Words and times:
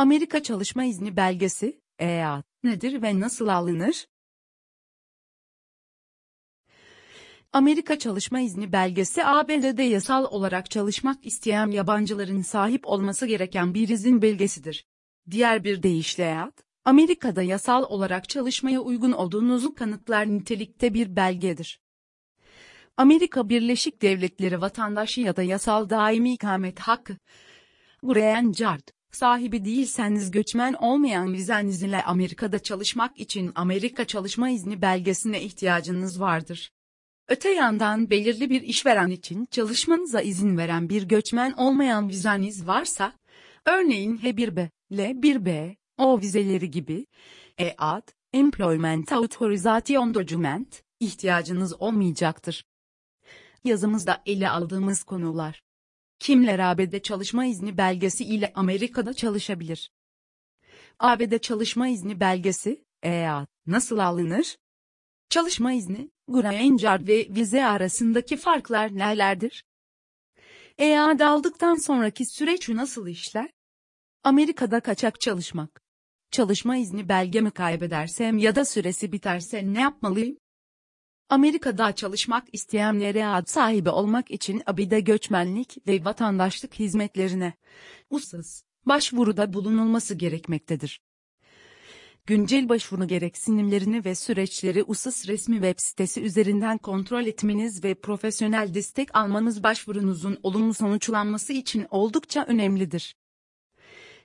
Amerika 0.00 0.42
Çalışma 0.42 0.84
İzni 0.84 1.16
Belgesi, 1.16 1.80
EA, 1.98 2.42
nedir 2.64 3.02
ve 3.02 3.20
nasıl 3.20 3.48
alınır? 3.48 4.06
Amerika 7.52 7.98
Çalışma 7.98 8.40
İzni 8.40 8.72
Belgesi 8.72 9.24
ABD'de 9.24 9.82
yasal 9.82 10.24
olarak 10.24 10.70
çalışmak 10.70 11.26
isteyen 11.26 11.70
yabancıların 11.70 12.42
sahip 12.42 12.86
olması 12.86 13.26
gereken 13.26 13.74
bir 13.74 13.88
izin 13.88 14.22
belgesidir. 14.22 14.86
Diğer 15.30 15.64
bir 15.64 15.82
deyişle 15.82 16.24
EAD, 16.24 16.58
Amerika'da 16.84 17.42
yasal 17.42 17.82
olarak 17.82 18.28
çalışmaya 18.28 18.80
uygun 18.80 19.12
olduğunuzu 19.12 19.74
kanıtlar 19.74 20.26
nitelikte 20.26 20.94
bir 20.94 21.16
belgedir. 21.16 21.80
Amerika 22.96 23.48
Birleşik 23.48 24.02
Devletleri 24.02 24.60
vatandaşı 24.60 25.20
ya 25.20 25.36
da 25.36 25.42
yasal 25.42 25.90
daimi 25.90 26.32
ikamet 26.32 26.80
hakkı, 26.80 27.16
Green 28.02 28.52
Card, 28.52 28.88
sahibi 29.12 29.64
değilseniz 29.64 30.30
göçmen 30.30 30.72
olmayan 30.72 31.32
vizeniz 31.32 31.82
ile 31.82 32.02
Amerika'da 32.02 32.58
çalışmak 32.58 33.20
için 33.20 33.52
Amerika 33.54 34.04
Çalışma 34.04 34.50
İzni 34.50 34.82
belgesine 34.82 35.42
ihtiyacınız 35.42 36.20
vardır. 36.20 36.70
Öte 37.28 37.50
yandan 37.50 38.10
belirli 38.10 38.50
bir 38.50 38.62
işveren 38.62 39.10
için 39.10 39.46
çalışmanıza 39.50 40.20
izin 40.20 40.56
veren 40.56 40.88
bir 40.88 41.02
göçmen 41.02 41.52
olmayan 41.52 42.08
vizeniz 42.08 42.66
varsa, 42.66 43.12
örneğin 43.66 44.18
H1B, 44.18 44.68
L1B, 44.92 45.76
O 45.98 46.20
vizeleri 46.20 46.70
gibi, 46.70 47.06
EAD, 47.58 48.08
Employment 48.32 49.12
Authorization 49.12 50.14
Document, 50.14 50.82
ihtiyacınız 51.00 51.80
olmayacaktır. 51.80 52.64
Yazımızda 53.64 54.22
ele 54.26 54.50
aldığımız 54.50 55.02
konular. 55.02 55.62
Kimler 56.20 56.58
ABD 56.58 56.98
çalışma 56.98 57.46
izni 57.46 57.76
belgesi 57.78 58.24
ile 58.24 58.52
Amerika'da 58.54 59.14
çalışabilir? 59.14 59.90
ABD 60.98 61.38
çalışma 61.38 61.88
izni 61.88 62.20
belgesi, 62.20 62.84
EAD, 63.02 63.46
nasıl 63.66 63.98
alınır? 63.98 64.58
Çalışma 65.28 65.72
izni, 65.72 66.10
Card 66.76 67.08
ve 67.08 67.26
vize 67.30 67.64
arasındaki 67.64 68.36
farklar 68.36 68.96
nelerdir? 68.96 69.64
EAD 70.78 71.20
aldıktan 71.20 71.74
sonraki 71.74 72.26
süreç 72.26 72.68
nasıl 72.68 73.06
işler? 73.06 73.50
Amerika'da 74.24 74.80
kaçak 74.80 75.20
çalışmak. 75.20 75.82
Çalışma 76.30 76.76
izni 76.76 77.08
belgemi 77.08 77.50
kaybedersem 77.50 78.38
ya 78.38 78.56
da 78.56 78.64
süresi 78.64 79.12
biterse 79.12 79.72
ne 79.72 79.80
yapmalıyım? 79.80 80.38
Amerika'da 81.30 81.92
çalışmak 81.92 82.44
isteyenlere 82.52 83.26
ad 83.26 83.46
sahibi 83.46 83.90
olmak 83.90 84.30
için 84.30 84.62
ABİ'de 84.66 85.00
göçmenlik 85.00 85.88
ve 85.88 86.04
vatandaşlık 86.04 86.74
hizmetlerine 86.74 87.54
ussuz 88.10 88.62
başvuruda 88.86 89.52
bulunulması 89.52 90.14
gerekmektedir. 90.14 91.00
Güncel 92.26 92.68
başvuru 92.68 93.08
gereksinimlerini 93.08 94.04
ve 94.04 94.14
süreçleri 94.14 94.82
USIS 94.82 95.28
resmi 95.28 95.54
web 95.54 95.74
sitesi 95.78 96.20
üzerinden 96.20 96.78
kontrol 96.78 97.26
etmeniz 97.26 97.84
ve 97.84 97.94
profesyonel 97.94 98.74
destek 98.74 99.16
almanız 99.16 99.62
başvurunuzun 99.62 100.38
olumlu 100.42 100.74
sonuçlanması 100.74 101.52
için 101.52 101.86
oldukça 101.90 102.44
önemlidir. 102.44 103.16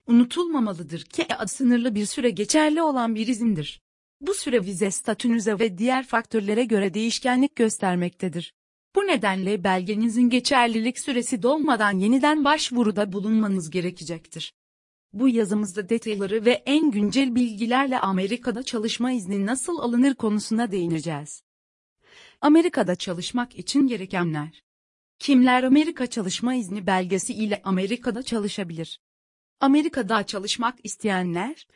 Unutulmamalıdır 0.08 1.04
ki 1.04 1.36
ad 1.36 1.48
sınırlı 1.48 1.96
bir 1.96 2.06
süre 2.06 2.30
geçerli 2.30 2.82
olan 2.82 3.16
bir 3.16 3.28
izindir. 3.28 3.85
Bu 4.22 4.34
süre 4.34 4.66
vize 4.66 4.92
statünüze 4.92 5.60
ve 5.60 5.78
diğer 5.78 6.08
faktörlere 6.08 6.64
göre 6.64 6.94
değişkenlik 6.94 7.56
göstermektedir. 7.56 8.54
Bu 8.96 9.00
nedenle 9.00 9.64
belgenizin 9.64 10.30
geçerlilik 10.30 11.00
süresi 11.00 11.44
dolmadan 11.44 12.00
yeniden 12.00 12.44
başvuruda 12.44 13.14
bulunmanız 13.14 13.70
gerekecektir. 13.70 14.54
Bu 15.14 15.30
yazımızda 15.30 15.90
detayları 15.90 16.46
ve 16.46 16.52
en 16.52 16.92
güncel 16.92 17.36
bilgilerle 17.36 18.00
Amerika'da 18.00 18.64
çalışma 18.64 19.12
izni 19.12 19.46
nasıl 19.46 19.80
alınır 19.80 20.16
konusuna 20.16 20.72
değineceğiz. 20.72 21.44
Amerika'da 22.42 22.96
çalışmak 22.96 23.56
için 23.56 23.88
gerekenler. 23.88 24.64
Kimler 25.20 25.64
Amerika 25.64 26.08
çalışma 26.08 26.56
izni 26.56 26.88
belgesi 26.88 27.34
ile 27.34 27.62
Amerika'da 27.64 28.24
çalışabilir? 28.24 29.00
Amerika'da 29.60 30.24
çalışmak 30.24 30.76
isteyenler, 30.84 31.68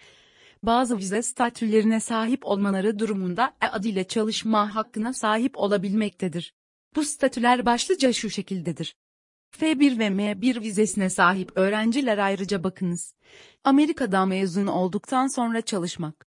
bazı 0.63 0.97
vize 0.97 1.21
statülerine 1.21 1.99
sahip 1.99 2.45
olmaları 2.45 2.99
durumunda 2.99 3.55
EAD 3.61 3.83
ile 3.83 4.03
çalışma 4.03 4.75
hakkına 4.75 5.13
sahip 5.13 5.57
olabilmektedir. 5.57 6.53
Bu 6.95 7.03
statüler 7.03 7.65
başlıca 7.65 8.13
şu 8.13 8.29
şekildedir. 8.29 8.95
F1 9.57 9.99
ve 9.99 10.07
M1 10.07 10.61
vizesine 10.61 11.09
sahip 11.09 11.51
öğrenciler 11.55 12.17
ayrıca 12.17 12.63
bakınız. 12.63 13.15
Amerika'da 13.63 14.25
mezun 14.25 14.67
olduktan 14.67 15.27
sonra 15.27 15.61
çalışmak. 15.61 16.27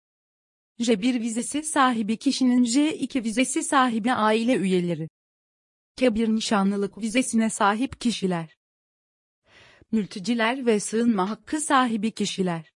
J1 0.80 1.22
vizesi 1.22 1.64
sahibi 1.64 2.18
kişinin 2.18 2.64
J2 2.64 3.24
vizesi 3.24 3.64
sahibi 3.64 4.14
aile 4.14 4.56
üyeleri. 4.56 5.10
K1 5.98 6.36
nişanlılık 6.36 6.98
vizesine 6.98 7.50
sahip 7.50 8.02
kişiler. 8.02 8.58
Mülteciler 9.92 10.66
ve 10.66 10.80
sığınma 10.80 11.30
hakkı 11.30 11.62
sahibi 11.62 12.12
kişiler. 12.12 12.75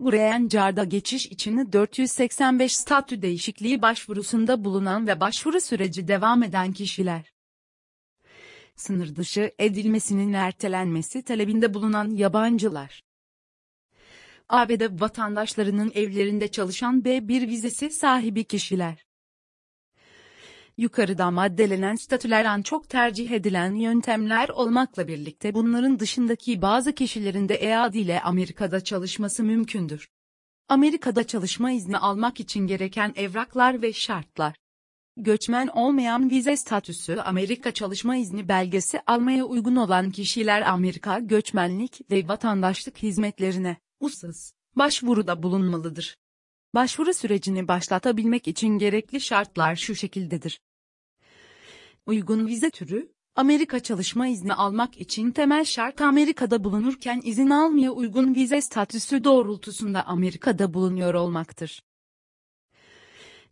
Green 0.00 0.48
Card'a 0.48 0.84
geçiş 0.84 1.26
için 1.26 1.72
485 1.72 2.76
statü 2.76 3.22
değişikliği 3.22 3.82
başvurusunda 3.82 4.64
bulunan 4.64 5.06
ve 5.06 5.20
başvuru 5.20 5.60
süreci 5.60 6.08
devam 6.08 6.42
eden 6.42 6.72
kişiler. 6.72 7.32
Sınır 8.76 9.16
dışı 9.16 9.52
edilmesinin 9.58 10.32
ertelenmesi 10.32 11.22
talebinde 11.22 11.74
bulunan 11.74 12.10
yabancılar. 12.10 13.04
ABD 14.48 15.00
vatandaşlarının 15.00 15.92
evlerinde 15.94 16.48
çalışan 16.48 17.00
B1 17.00 17.48
vizesi 17.48 17.90
sahibi 17.90 18.44
kişiler. 18.44 19.07
Yukarıda 20.78 21.30
maddelenen 21.30 21.94
statülerden 21.94 22.62
çok 22.62 22.88
tercih 22.88 23.30
edilen 23.30 23.74
yöntemler 23.74 24.48
olmakla 24.48 25.08
birlikte 25.08 25.54
bunların 25.54 25.98
dışındaki 25.98 26.62
bazı 26.62 26.92
kişilerin 26.92 27.48
de 27.48 27.54
EAD 27.54 27.94
ile 27.94 28.20
Amerika'da 28.20 28.84
çalışması 28.84 29.44
mümkündür. 29.44 30.08
Amerika'da 30.68 31.26
çalışma 31.26 31.70
izni 31.72 31.98
almak 31.98 32.40
için 32.40 32.66
gereken 32.66 33.12
evraklar 33.16 33.82
ve 33.82 33.92
şartlar. 33.92 34.56
Göçmen 35.16 35.66
olmayan 35.68 36.30
vize 36.30 36.56
statüsü 36.56 37.16
Amerika 37.16 37.74
çalışma 37.74 38.16
izni 38.16 38.48
belgesi 38.48 39.00
almaya 39.06 39.44
uygun 39.44 39.76
olan 39.76 40.10
kişiler 40.10 40.62
Amerika 40.62 41.18
göçmenlik 41.18 42.10
ve 42.10 42.28
vatandaşlık 42.28 42.98
hizmetlerine, 42.98 43.76
ussuz, 44.00 44.52
başvuruda 44.76 45.42
bulunmalıdır. 45.42 46.16
Başvuru 46.74 47.14
sürecini 47.14 47.68
başlatabilmek 47.68 48.48
için 48.48 48.68
gerekli 48.78 49.20
şartlar 49.20 49.76
şu 49.76 49.94
şekildedir. 49.94 50.60
Uygun 52.08 52.46
vize 52.46 52.70
türü, 52.70 53.12
Amerika 53.36 53.80
çalışma 53.80 54.26
izni 54.26 54.54
almak 54.54 55.00
için 55.00 55.30
temel 55.30 55.64
şart 55.64 56.00
Amerika'da 56.00 56.64
bulunurken 56.64 57.20
izin 57.24 57.50
almaya 57.50 57.90
uygun 57.90 58.34
vize 58.34 58.60
statüsü 58.60 59.24
doğrultusunda 59.24 60.06
Amerika'da 60.06 60.74
bulunuyor 60.74 61.14
olmaktır. 61.14 61.82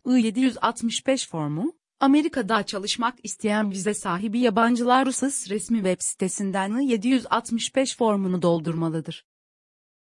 I-765 0.05 1.29
formu, 1.29 1.73
Amerika'da 1.99 2.63
çalışmak 2.63 3.15
isteyen 3.23 3.71
vize 3.71 3.93
sahibi 3.93 4.39
yabancılar 4.39 5.05
Rusas 5.05 5.49
resmi 5.49 5.77
web 5.77 5.97
sitesinden 5.99 6.77
I-765 6.79 7.97
formunu 7.97 8.41
doldurmalıdır. 8.41 9.25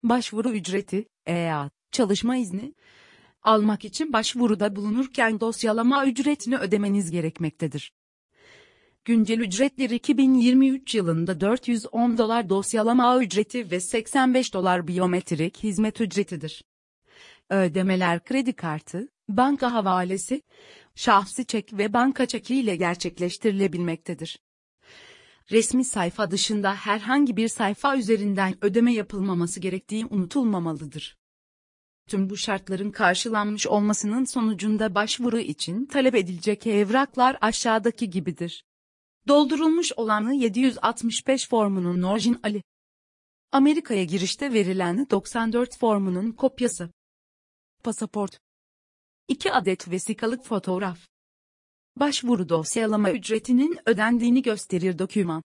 Başvuru 0.04 0.50
ücreti, 0.50 1.08
EA, 1.26 1.70
çalışma 1.92 2.38
izni, 2.38 2.74
almak 3.42 3.86
için 3.86 4.14
başvuruda 4.14 4.76
bulunurken 4.76 5.40
dosyalama 5.40 6.06
ücretini 6.06 6.58
ödemeniz 6.58 7.12
gerekmektedir. 7.12 7.99
Güncel 9.10 9.40
ücretler 9.40 9.90
2023 9.90 10.96
yılında 10.96 11.42
410 11.42 12.18
dolar 12.18 12.50
dosyalama 12.50 13.24
ücreti 13.24 13.72
ve 13.72 13.80
85 13.80 14.54
dolar 14.54 14.88
biyometrik 14.88 15.64
hizmet 15.64 16.02
ücretidir. 16.02 16.64
Ödemeler 17.50 18.24
kredi 18.24 18.54
kartı, 18.54 19.08
banka 19.30 19.74
havalesi, 19.74 20.42
şahsi 20.96 21.46
çek 21.46 21.74
ve 21.74 21.94
banka 21.94 22.26
çeki 22.26 22.56
ile 22.56 22.76
gerçekleştirilebilmektedir. 22.76 24.40
Resmi 25.52 25.86
sayfa 25.86 26.32
dışında 26.32 26.76
herhangi 26.76 27.38
bir 27.38 27.48
sayfa 27.48 27.98
üzerinden 27.98 28.56
ödeme 28.62 28.94
yapılmaması 28.94 29.60
gerektiği 29.60 30.06
unutulmamalıdır. 30.06 31.18
Tüm 32.08 32.30
bu 32.30 32.38
şartların 32.38 32.92
karşılanmış 32.92 33.68
olmasının 33.68 34.26
sonucunda 34.26 34.96
başvuru 34.96 35.40
için 35.40 35.86
talep 35.86 36.16
edilecek 36.16 36.68
evraklar 36.68 37.38
aşağıdaki 37.42 38.10
gibidir. 38.10 38.69
Doldurulmuş 39.30 39.92
olanı 39.96 40.36
765 40.36 41.50
formunun 41.50 42.02
orijinali. 42.02 42.64
Amerika'ya 43.52 44.04
girişte 44.04 44.54
verilen 44.54 45.08
94 45.10 45.78
formunun 45.78 46.32
kopyası. 46.32 46.90
Pasaport. 47.84 48.40
2 49.28 49.52
adet 49.52 49.92
vesikalık 49.92 50.46
fotoğraf. 50.46 51.00
Başvuru 51.96 52.50
dosyalama 52.50 53.12
ücretinin 53.12 53.80
ödendiğini 53.86 54.42
gösterir 54.42 55.00
doküman. 55.00 55.44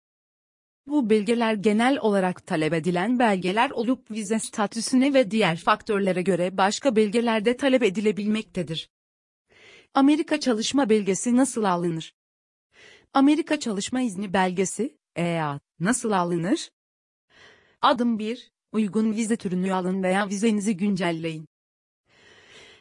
Bu 0.87 1.11
belgeler 1.11 1.55
genel 1.55 1.99
olarak 1.99 2.47
talep 2.47 2.73
edilen 2.73 3.19
belgeler 3.19 3.71
olup 3.71 4.11
vize 4.11 4.39
statüsüne 4.39 5.15
ve 5.15 5.31
diğer 5.31 5.57
faktörlere 5.57 6.23
göre 6.23 6.57
başka 6.57 6.97
belgeler 6.97 7.45
de 7.45 7.57
talep 7.57 7.83
edilebilmektedir. 7.83 8.89
Amerika 9.95 10.41
Çalışma 10.41 10.89
Belgesi 10.89 11.37
nasıl 11.37 11.65
alınır? 11.65 12.15
Amerika 13.15 13.61
Çalışma 13.61 14.01
İzni 14.01 14.33
Belgesi, 14.33 14.99
EA, 15.17 15.61
nasıl 15.81 16.13
alınır? 16.13 16.71
Adım 17.83 18.19
1, 18.19 18.53
uygun 18.73 19.13
vize 19.13 19.37
türünü 19.37 19.75
alın 19.75 20.03
veya 20.03 20.29
vizenizi 20.29 20.77
güncelleyin. 20.77 21.49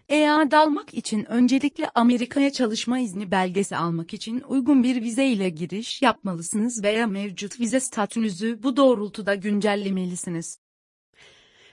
EAD 0.09 0.51
almak 0.51 0.94
için 0.94 1.25
öncelikle 1.31 1.89
Amerika'ya 1.95 2.51
çalışma 2.51 3.00
izni 3.00 3.31
belgesi 3.31 3.77
almak 3.77 4.13
için 4.13 4.44
uygun 4.47 4.83
bir 4.83 5.01
vize 5.01 5.27
ile 5.27 5.50
giriş 5.50 6.01
yapmalısınız 6.01 6.83
veya 6.83 7.07
mevcut 7.07 7.59
vize 7.59 7.80
statünüzü 7.80 8.63
bu 8.63 8.77
doğrultuda 8.77 9.35
güncellemelisiniz. 9.35 10.59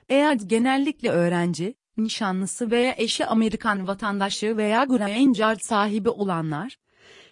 EAD 0.08 0.40
genellikle 0.46 1.10
öğrenci, 1.10 1.74
nişanlısı 1.96 2.70
veya 2.70 2.94
eşi 2.98 3.26
Amerikan 3.26 3.86
vatandaşı 3.86 4.56
veya 4.56 4.84
green 4.84 5.32
card 5.32 5.60
sahibi 5.60 6.08
olanlar, 6.08 6.76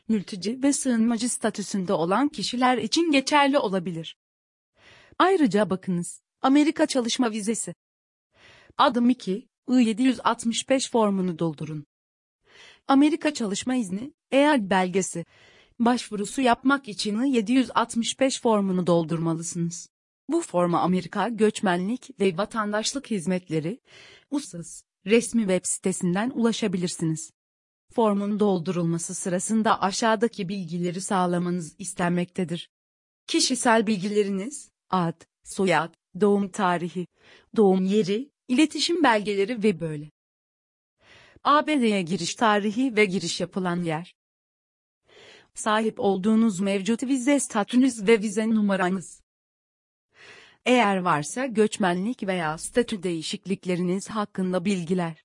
mülteci 0.09 0.63
ve 0.63 0.73
sığınmacı 0.73 1.29
statüsünde 1.29 1.93
olan 1.93 2.29
kişiler 2.29 2.79
için 2.79 3.13
geçerli 3.13 3.59
olabilir. 3.59 4.17
Ayrıca 5.19 5.71
bakınız, 5.71 6.23
Amerika 6.43 6.87
çalışma 6.87 7.31
vizesi. 7.31 7.75
Adım 8.79 9.11
2, 9.11 9.49
I-765 9.69 10.91
formunu 10.91 11.39
doldurun. 11.39 11.87
Amerika 12.89 13.35
çalışma 13.35 13.75
izni, 13.75 14.13
EAD 14.31 14.71
belgesi. 14.71 15.25
Başvurusu 15.79 16.41
yapmak 16.41 16.89
için 16.89 17.21
I-765 17.23 18.41
formunu 18.41 18.87
doldurmalısınız. 18.87 19.89
Bu 20.29 20.41
forma 20.41 20.81
Amerika 20.81 21.29
Göçmenlik 21.29 22.21
ve 22.21 22.37
Vatandaşlık 22.37 23.11
Hizmetleri, 23.11 23.81
USAS, 24.31 24.83
resmi 25.07 25.41
web 25.41 25.65
sitesinden 25.65 26.31
ulaşabilirsiniz. 26.31 27.31
Formun 27.99 28.41
doldurulması 28.41 29.15
sırasında 29.15 29.83
aşağıdaki 29.83 30.49
bilgileri 30.49 31.01
sağlamanız 31.01 31.75
istenmektedir. 31.79 32.71
Kişisel 33.27 33.87
bilgileriniz, 33.87 34.71
ad, 34.91 35.21
soyad, 35.45 35.95
doğum 36.21 36.49
tarihi, 36.49 37.07
doğum 37.57 37.85
yeri, 37.85 38.31
iletişim 38.49 39.03
belgeleri 39.03 39.63
ve 39.63 39.81
böyle. 39.81 40.11
ABD'ye 41.45 42.03
giriş 42.03 42.35
tarihi 42.35 42.97
ve 42.97 43.05
giriş 43.05 43.41
yapılan 43.41 43.83
yer. 43.83 44.15
Sahip 45.55 46.01
olduğunuz 46.01 46.61
mevcut 46.61 47.03
vize 47.03 47.41
statünüz 47.41 48.07
ve 48.07 48.23
vize 48.23 48.51
numaranız. 48.51 49.23
Eğer 50.67 50.97
varsa 50.97 51.47
göçmenlik 51.47 52.23
veya 52.23 52.59
statü 52.59 53.03
değişiklikleriniz 53.03 54.09
hakkında 54.09 54.65
bilgiler. 54.65 55.25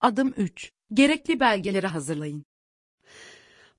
Adım 0.00 0.34
3. 0.36 0.72
Gerekli 0.94 1.40
belgeleri 1.40 1.86
hazırlayın. 1.86 2.44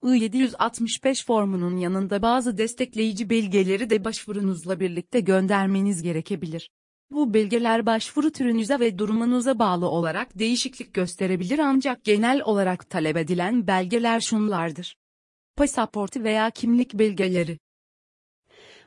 I-765 0.04 1.26
formunun 1.26 1.78
yanında 1.78 2.22
bazı 2.22 2.58
destekleyici 2.58 3.30
belgeleri 3.30 3.90
de 3.90 4.04
başvurunuzla 4.04 4.80
birlikte 4.80 5.20
göndermeniz 5.20 6.02
gerekebilir. 6.02 6.70
Bu 7.12 7.34
belgeler 7.34 7.86
başvuru 7.86 8.32
türünüze 8.32 8.80
ve 8.80 8.98
durumunuza 8.98 9.60
bağlı 9.60 9.90
olarak 9.90 10.40
değişiklik 10.40 10.94
gösterebilir 10.94 11.60
ancak 11.60 12.04
genel 12.04 12.42
olarak 12.42 12.90
talep 12.90 13.18
edilen 13.18 13.68
belgeler 13.68 14.20
şunlardır. 14.20 14.98
Pasaportu 15.56 16.24
veya 16.24 16.50
kimlik 16.50 16.94
belgeleri. 16.94 17.60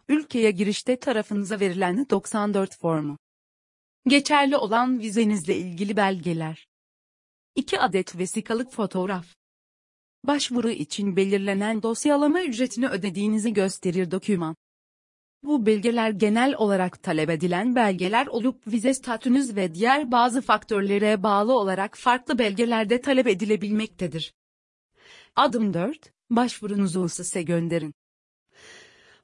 Ülkeye 0.08 0.50
girişte 0.50 0.96
tarafınıza 0.96 1.60
verilen 1.60 2.06
94 2.10 2.78
formu. 2.80 3.18
Geçerli 4.06 4.56
olan 4.56 4.98
vizenizle 4.98 5.56
ilgili 5.56 5.96
belgeler. 5.96 6.67
2 7.58 7.80
adet 7.80 8.18
vesikalık 8.18 8.72
fotoğraf. 8.72 9.26
Başvuru 10.24 10.70
için 10.70 11.16
belirlenen 11.16 11.82
dosyalama 11.82 12.42
ücretini 12.42 12.88
ödediğinizi 12.88 13.52
gösterir 13.52 14.10
doküman. 14.10 14.56
Bu 15.42 15.66
belgeler 15.66 16.10
genel 16.10 16.54
olarak 16.54 17.02
talep 17.02 17.30
edilen 17.30 17.74
belgeler 17.74 18.26
olup 18.26 18.66
vize 18.66 18.94
statünüz 18.94 19.56
ve 19.56 19.74
diğer 19.74 20.12
bazı 20.12 20.40
faktörlere 20.40 21.22
bağlı 21.22 21.58
olarak 21.58 21.96
farklı 21.96 22.38
belgelerde 22.38 23.00
talep 23.00 23.26
edilebilmektedir. 23.26 24.34
Adım 25.36 25.74
4. 25.74 26.12
Başvurunuzu 26.30 27.00
USİS'e 27.00 27.42
gönderin. 27.42 27.94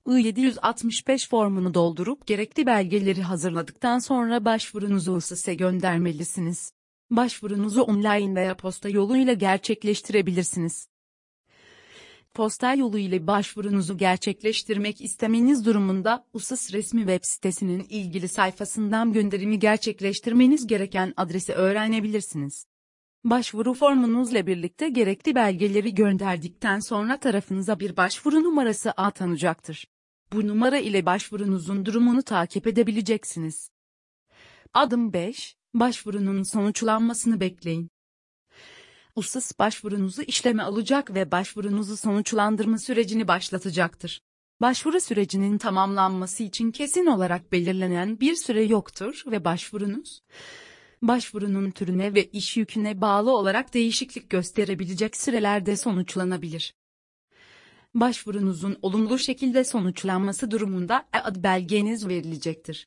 I-765 0.06 1.28
formunu 1.28 1.74
doldurup 1.74 2.26
gerekli 2.26 2.66
belgeleri 2.66 3.22
hazırladıktan 3.22 3.98
sonra 3.98 4.44
başvurunuzu 4.44 5.12
USİS'e 5.12 5.54
göndermelisiniz. 5.54 6.73
Başvurunuzu 7.10 7.82
online 7.82 8.34
veya 8.34 8.56
posta 8.56 8.88
yoluyla 8.88 9.32
gerçekleştirebilirsiniz 9.32 10.88
posta 12.34 12.74
yolu 12.74 12.98
ile 12.98 13.26
başvurunuzu 13.26 13.98
gerçekleştirmek 13.98 15.00
istemeniz 15.00 15.66
durumunda 15.66 16.26
USAS 16.32 16.72
resmi 16.72 17.00
web 17.00 17.20
sitesinin 17.22 17.86
ilgili 17.88 18.28
sayfasından 18.28 19.12
gönderimi 19.12 19.58
gerçekleştirmeniz 19.58 20.66
gereken 20.66 21.14
adresi 21.16 21.52
öğrenebilirsiniz. 21.52 22.66
Başvuru 23.24 23.74
formunuzla 23.74 24.46
birlikte 24.46 24.88
gerekli 24.88 25.34
belgeleri 25.34 25.94
gönderdikten 25.94 26.78
sonra 26.78 27.16
tarafınıza 27.16 27.80
bir 27.80 27.96
başvuru 27.96 28.44
numarası 28.44 28.90
atanacaktır. 28.90 29.86
Bu 30.32 30.48
numara 30.48 30.78
ile 30.78 31.06
başvurunuzun 31.06 31.86
durumunu 31.86 32.22
takip 32.22 32.66
edebileceksiniz. 32.66 33.70
Adım 34.74 35.12
5. 35.12 35.56
Başvurunun 35.74 36.42
sonuçlanmasını 36.42 37.40
bekleyin. 37.40 37.90
USAS 39.16 39.58
başvurunuzu 39.58 40.22
işleme 40.22 40.62
alacak 40.62 41.14
ve 41.14 41.30
başvurunuzu 41.30 41.96
sonuçlandırma 41.96 42.78
sürecini 42.78 43.28
başlatacaktır. 43.28 44.20
Başvuru 44.60 45.00
sürecinin 45.00 45.58
tamamlanması 45.58 46.42
için 46.42 46.70
kesin 46.70 47.06
olarak 47.06 47.52
belirlenen 47.52 48.20
bir 48.20 48.34
süre 48.34 48.64
yoktur 48.64 49.22
ve 49.26 49.44
başvurunuz, 49.44 50.22
başvurunun 51.02 51.70
türüne 51.70 52.14
ve 52.14 52.24
iş 52.24 52.56
yüküne 52.56 53.00
bağlı 53.00 53.36
olarak 53.36 53.74
değişiklik 53.74 54.30
gösterebilecek 54.30 55.16
sürelerde 55.16 55.76
sonuçlanabilir. 55.76 56.74
Başvurunuzun 57.94 58.78
olumlu 58.82 59.18
şekilde 59.18 59.64
sonuçlanması 59.64 60.50
durumunda 60.50 61.08
ad 61.12 61.36
belgeniz 61.42 62.08
verilecektir. 62.08 62.86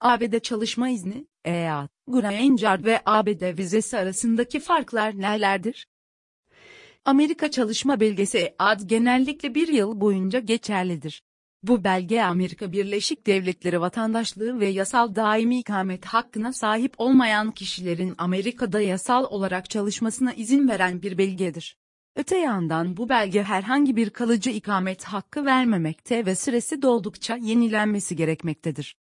ABD 0.00 0.38
çalışma 0.38 0.88
izni, 0.88 1.26
EA, 1.44 1.88
Card 2.56 2.84
ve 2.84 3.00
ABD 3.06 3.58
vizesi 3.58 3.98
arasındaki 3.98 4.60
farklar 4.60 5.18
nelerdir? 5.18 5.86
Amerika 7.04 7.50
çalışma 7.50 8.00
belgesi 8.00 8.54
ad 8.58 8.80
genellikle 8.86 9.54
bir 9.54 9.68
yıl 9.68 10.00
boyunca 10.00 10.38
geçerlidir. 10.38 11.22
Bu 11.62 11.84
belge 11.84 12.22
Amerika 12.22 12.72
Birleşik 12.72 13.26
Devletleri 13.26 13.80
vatandaşlığı 13.80 14.60
ve 14.60 14.66
yasal 14.66 15.14
daimi 15.14 15.58
ikamet 15.58 16.04
hakkına 16.04 16.52
sahip 16.52 16.94
olmayan 16.98 17.50
kişilerin 17.50 18.14
Amerika'da 18.18 18.80
yasal 18.80 19.24
olarak 19.24 19.70
çalışmasına 19.70 20.32
izin 20.32 20.68
veren 20.68 21.02
bir 21.02 21.18
belgedir. 21.18 21.76
Öte 22.16 22.38
yandan 22.38 22.96
bu 22.96 23.08
belge 23.08 23.42
herhangi 23.42 23.96
bir 23.96 24.10
kalıcı 24.10 24.50
ikamet 24.50 25.04
hakkı 25.04 25.44
vermemekte 25.44 26.26
ve 26.26 26.34
süresi 26.34 26.82
doldukça 26.82 27.36
yenilenmesi 27.36 28.16
gerekmektedir. 28.16 28.96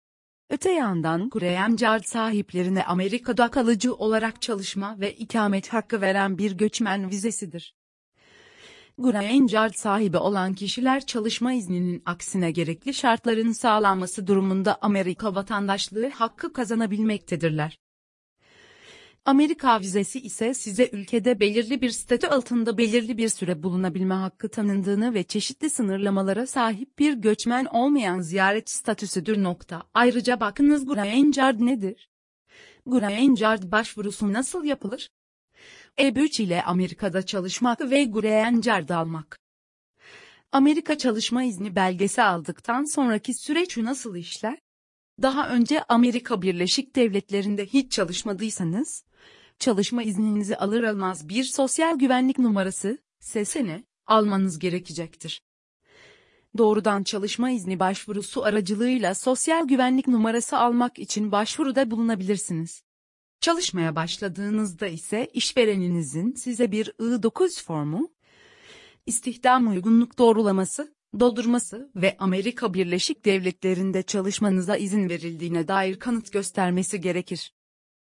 Öte 0.53 0.71
yandan 0.71 1.29
Graham 1.29 1.75
Card 1.75 2.03
sahiplerine 2.03 2.83
Amerika'da 2.83 3.51
kalıcı 3.51 3.93
olarak 3.93 4.41
çalışma 4.41 4.99
ve 4.99 5.13
ikamet 5.13 5.73
hakkı 5.73 6.01
veren 6.01 6.37
bir 6.37 6.51
göçmen 6.51 7.09
vizesidir. 7.09 7.75
Green 8.97 9.47
Card 9.47 9.73
sahibi 9.73 10.17
olan 10.17 10.53
kişiler 10.53 11.05
çalışma 11.05 11.53
izninin 11.53 12.01
aksine 12.05 12.51
gerekli 12.51 12.93
şartların 12.93 13.51
sağlanması 13.51 14.27
durumunda 14.27 14.77
Amerika 14.81 15.35
vatandaşlığı 15.35 16.09
hakkı 16.09 16.53
kazanabilmektedirler. 16.53 17.79
Amerika 19.25 19.79
vizesi 19.79 20.19
ise 20.19 20.53
size 20.53 20.89
ülkede 20.91 21.39
belirli 21.39 21.81
bir 21.81 21.89
statü 21.89 22.27
altında 22.27 22.77
belirli 22.77 23.17
bir 23.17 23.29
süre 23.29 23.63
bulunabilme 23.63 24.13
hakkı 24.13 24.49
tanındığını 24.49 25.13
ve 25.13 25.23
çeşitli 25.23 25.69
sınırlamalara 25.69 26.47
sahip 26.47 26.99
bir 26.99 27.13
göçmen 27.13 27.65
olmayan 27.65 28.19
ziyaret 28.19 28.69
statüsüdür. 28.69 29.43
Nokta. 29.43 29.83
Ayrıca 29.93 30.39
bakınız 30.39 30.85
Green 30.85 31.31
Card 31.31 31.59
nedir? 31.59 32.09
Green 32.85 33.35
Card 33.35 33.63
başvurusu 33.71 34.33
nasıl 34.33 34.63
yapılır? 34.63 35.09
E3 35.97 36.41
ile 36.41 36.63
Amerika'da 36.63 37.25
çalışmak 37.25 37.81
ve 37.81 38.03
Green 38.03 38.61
Card 38.61 38.89
almak. 38.89 39.39
Amerika 40.51 40.97
çalışma 40.97 41.43
izni 41.43 41.75
belgesi 41.75 42.23
aldıktan 42.23 42.93
sonraki 42.95 43.33
süreç 43.33 43.77
nasıl 43.77 44.15
işler? 44.15 44.57
Daha 45.21 45.49
önce 45.49 45.83
Amerika 45.83 46.41
Birleşik 46.41 46.95
Devletleri'nde 46.95 47.65
hiç 47.65 47.91
çalışmadıysanız, 47.91 49.03
çalışma 49.59 50.03
izninizi 50.03 50.57
alır 50.57 50.83
almaz 50.83 51.29
bir 51.29 51.43
sosyal 51.43 51.99
güvenlik 51.99 52.39
numarası, 52.39 52.97
SSN, 53.19 53.83
almanız 54.07 54.59
gerekecektir. 54.59 55.43
Doğrudan 56.57 57.03
çalışma 57.03 57.51
izni 57.51 57.79
başvurusu 57.79 58.43
aracılığıyla 58.43 59.15
sosyal 59.15 59.67
güvenlik 59.67 60.07
numarası 60.07 60.57
almak 60.57 60.99
için 60.99 61.31
başvuruda 61.31 61.91
bulunabilirsiniz. 61.91 62.83
Çalışmaya 63.41 63.95
başladığınızda 63.95 64.87
ise 64.87 65.29
işvereninizin 65.33 66.33
size 66.33 66.71
bir 66.71 66.85
I-9 66.99 67.63
formu, 67.63 68.11
istihdam 69.05 69.67
uygunluk 69.67 70.17
doğrulaması, 70.17 70.95
doldurması 71.19 71.91
ve 71.95 72.15
Amerika 72.19 72.73
Birleşik 72.73 73.25
Devletleri'nde 73.25 74.03
çalışmanıza 74.03 74.77
izin 74.77 75.09
verildiğine 75.09 75.67
dair 75.67 75.99
kanıt 75.99 76.31
göstermesi 76.31 77.01
gerekir. 77.01 77.53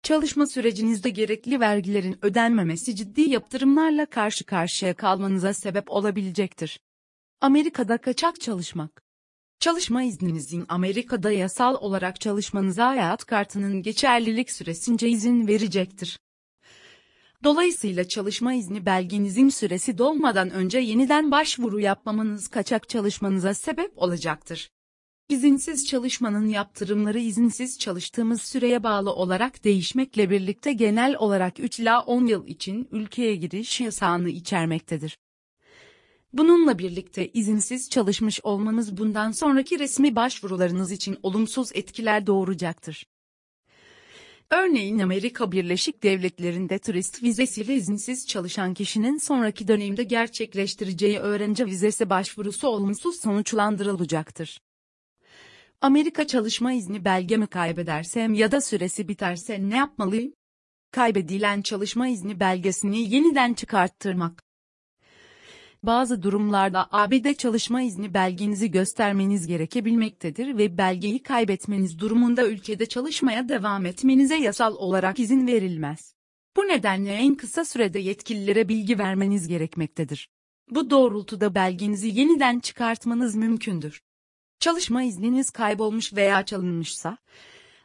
Çalışma 0.03 0.47
sürecinizde 0.47 1.11
gerekli 1.11 1.61
vergilerin 1.61 2.19
ödenmemesi 2.23 2.97
ciddi 2.97 3.21
yaptırımlarla 3.21 4.07
karşı 4.07 4.45
karşıya 4.45 4.95
kalmanıza 4.95 5.55
sebep 5.55 5.91
olabilecektir. 5.91 6.81
Amerika'da 7.41 7.99
kaçak 7.99 8.41
çalışmak 8.41 9.03
Çalışma 9.61 10.03
izninizin 10.03 10.65
Amerika'da 10.69 11.31
yasal 11.31 11.75
olarak 11.75 12.21
çalışmanıza 12.21 12.87
hayat 12.87 13.25
kartının 13.25 13.83
geçerlilik 13.83 14.51
süresince 14.51 15.09
izin 15.09 15.47
verecektir. 15.47 16.19
Dolayısıyla 17.45 18.09
çalışma 18.09 18.55
izni 18.55 18.87
belgenizin 18.87 19.49
süresi 19.49 19.99
dolmadan 19.99 20.51
önce 20.51 20.79
yeniden 20.79 21.31
başvuru 21.31 21.81
yapmamanız 21.81 22.49
kaçak 22.49 22.89
çalışmanıza 22.89 23.55
sebep 23.55 23.93
olacaktır. 23.97 24.71
İzinsiz 25.29 25.87
çalışmanın 25.87 26.47
yaptırımları 26.47 27.19
izinsiz 27.19 27.79
çalıştığımız 27.79 28.43
süreye 28.43 28.83
bağlı 28.83 29.13
olarak 29.13 29.65
değişmekle 29.65 30.31
birlikte 30.31 30.73
genel 30.73 31.17
olarak 31.19 31.61
3 31.61 31.81
ila 31.81 32.01
10 32.01 32.27
yıl 32.27 32.47
için 32.47 32.89
ülkeye 32.93 33.37
giriş 33.37 33.81
yasağını 33.81 34.29
içermektedir. 34.31 35.19
Bununla 36.33 36.79
birlikte 36.79 37.29
izinsiz 37.29 37.91
çalışmış 37.91 38.41
olmanız 38.43 38.97
bundan 38.97 39.31
sonraki 39.31 39.79
resmi 39.79 40.17
başvurularınız 40.17 40.93
için 40.93 41.19
olumsuz 41.23 41.71
etkiler 41.75 42.27
doğuracaktır. 42.27 43.07
Örneğin 44.51 44.99
Amerika 44.99 45.53
Birleşik 45.53 46.03
Devletleri'nde 46.03 46.79
turist 46.79 47.23
vizesiyle 47.23 47.75
izinsiz 47.75 48.27
çalışan 48.27 48.75
kişinin 48.75 49.19
sonraki 49.19 49.69
dönemde 49.69 50.03
gerçekleştireceği 50.03 51.19
öğrenci 51.19 51.67
vizesi 51.67 52.11
başvurusu 52.11 52.69
olumsuz 52.69 53.21
sonuçlandırılacaktır. 53.21 54.61
Amerika 55.81 56.27
çalışma 56.27 56.73
izni 56.73 57.05
belgemi 57.05 57.47
kaybedersem 57.47 58.35
ya 58.35 58.53
da 58.53 58.61
süresi 58.61 59.09
biterse 59.09 59.71
ne 59.71 59.77
yapmalıyım? 59.77 60.33
Kaybedilen 60.91 61.63
çalışma 61.63 62.09
izni 62.09 62.41
belgesini 62.41 63.15
yeniden 63.15 63.55
çıkarttırmak. 63.55 64.48
Bazı 65.83 66.23
durumlarda 66.23 66.89
ABD 66.91 67.35
çalışma 67.35 67.83
izni 67.83 68.15
belgenizi 68.15 68.71
göstermeniz 68.71 69.47
gerekebilmektedir 69.47 70.59
ve 70.59 70.79
belgeyi 70.79 71.23
kaybetmeniz 71.23 71.99
durumunda 71.99 72.47
ülkede 72.47 72.87
çalışmaya 72.87 73.49
devam 73.49 73.87
etmenize 73.87 74.37
yasal 74.37 74.75
olarak 74.75 75.19
izin 75.19 75.47
verilmez. 75.47 76.15
Bu 76.57 76.61
nedenle 76.61 77.13
en 77.13 77.35
kısa 77.35 77.65
sürede 77.65 77.99
yetkililere 77.99 78.69
bilgi 78.69 78.99
vermeniz 78.99 79.49
gerekmektedir. 79.49 80.29
Bu 80.71 80.91
doğrultuda 80.91 81.55
belgenizi 81.55 82.09
yeniden 82.09 82.61
çıkartmanız 82.61 83.35
mümkündür. 83.35 84.03
Çalışma 84.61 85.03
izniniz 85.03 85.51
kaybolmuş 85.51 86.15
veya 86.15 86.45
çalınmışsa, 86.45 87.19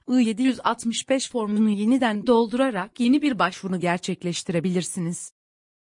I-765 0.07 1.31
formunu 1.31 1.69
yeniden 1.69 2.27
doldurarak 2.27 2.99
yeni 2.99 3.21
bir 3.21 3.39
başvuru 3.39 3.79
gerçekleştirebilirsiniz. 3.79 5.33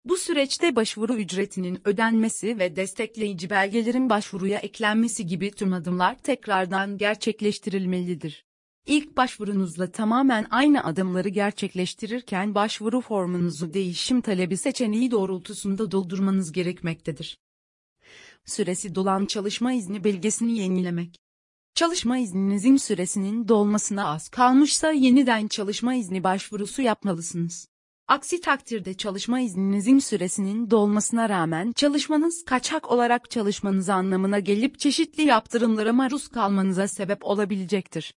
Bu 0.09 0.17
süreçte 0.17 0.75
başvuru 0.75 1.15
ücretinin 1.15 1.87
ödenmesi 1.87 2.59
ve 2.59 2.75
destekleyici 2.75 3.49
belgelerin 3.49 4.09
başvuruya 4.09 4.59
eklenmesi 4.59 5.25
gibi 5.25 5.51
tüm 5.51 5.73
adımlar 5.73 6.17
tekrardan 6.17 6.97
gerçekleştirilmelidir. 6.97 8.45
İlk 8.85 9.17
başvurunuzla 9.17 9.91
tamamen 9.91 10.47
aynı 10.49 10.83
adımları 10.83 11.29
gerçekleştirirken 11.29 12.55
başvuru 12.55 13.01
formunuzu 13.01 13.73
değişim 13.73 14.21
talebi 14.21 14.57
seçeneği 14.57 15.11
doğrultusunda 15.11 15.91
doldurmanız 15.91 16.51
gerekmektedir. 16.51 17.37
Süresi 18.45 18.95
dolan 18.95 19.25
çalışma 19.25 19.73
izni 19.73 20.03
belgesini 20.03 20.57
yenilemek. 20.57 21.15
Çalışma 21.75 22.17
izninizin 22.17 22.77
süresinin 22.77 23.47
dolmasına 23.47 24.07
az 24.07 24.29
kalmışsa 24.29 24.91
yeniden 24.91 25.47
çalışma 25.47 25.95
izni 25.95 26.23
başvurusu 26.23 26.81
yapmalısınız. 26.81 27.67
Aksi 28.09 28.41
takdirde 28.41 28.93
çalışma 28.93 29.39
izninizin 29.39 29.99
süresinin 29.99 30.71
dolmasına 30.71 31.29
rağmen 31.29 31.71
çalışmanız 31.71 32.45
kaçak 32.45 32.91
olarak 32.91 33.29
çalışmanız 33.29 33.89
anlamına 33.89 34.39
gelip 34.39 34.79
çeşitli 34.79 35.23
yaptırımlara 35.23 35.93
maruz 35.93 36.27
kalmanıza 36.27 36.87
sebep 36.87 37.25
olabilecektir. 37.25 38.13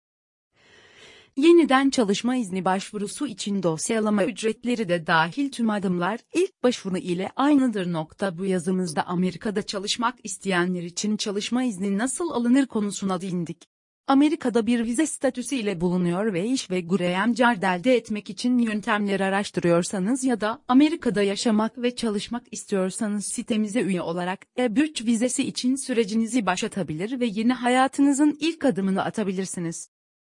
Yeniden 1.36 1.90
çalışma 1.90 2.36
izni 2.36 2.64
başvurusu 2.64 3.26
için 3.26 3.62
dosyalama 3.62 4.24
ücretleri 4.24 4.88
de 4.88 5.06
dahil 5.06 5.50
tüm 5.50 5.70
adımlar 5.70 6.20
ilk 6.34 6.62
başvuru 6.62 6.98
ile 6.98 7.30
aynıdır. 7.36 7.92
Nokta 7.92 8.38
bu 8.38 8.44
yazımızda 8.44 9.06
Amerika'da 9.06 9.62
çalışmak 9.62 10.14
isteyenler 10.24 10.82
için 10.82 11.16
çalışma 11.16 11.64
izni 11.64 11.98
nasıl 11.98 12.30
alınır 12.30 12.66
konusuna 12.66 13.20
değindik. 13.20 13.79
Amerika'da 14.06 14.66
bir 14.66 14.84
vize 14.84 15.06
statüsü 15.06 15.56
ile 15.56 15.80
bulunuyor 15.80 16.32
ve 16.32 16.46
iş 16.46 16.70
ve 16.70 16.80
green 16.80 17.32
card 17.32 17.62
elde 17.62 17.96
etmek 17.96 18.30
için 18.30 18.58
yöntemler 18.58 19.20
araştırıyorsanız 19.20 20.24
ya 20.24 20.40
da 20.40 20.62
Amerika'da 20.68 21.22
yaşamak 21.22 21.82
ve 21.82 21.96
çalışmak 21.96 22.42
istiyorsanız 22.50 23.26
sitemize 23.26 23.80
üye 23.80 24.02
olarak 24.02 24.46
E3 24.56 25.06
vizesi 25.06 25.46
için 25.46 25.76
sürecinizi 25.76 26.46
başlatabilir 26.46 27.20
ve 27.20 27.26
yeni 27.26 27.52
hayatınızın 27.52 28.36
ilk 28.40 28.64
adımını 28.64 29.04
atabilirsiniz. 29.04 29.88